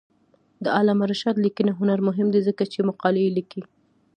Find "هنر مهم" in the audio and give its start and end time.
1.79-2.27